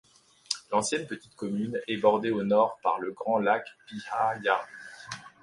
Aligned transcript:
L'ancienne 0.71 1.05
petite 1.05 1.35
commune 1.35 1.79
est 1.87 1.97
bordée 1.97 2.31
au 2.31 2.41
nord 2.41 2.79
par 2.81 2.99
le 2.99 3.11
grand 3.11 3.37
lac 3.37 3.67
Pyhäjärvi. 3.85 4.49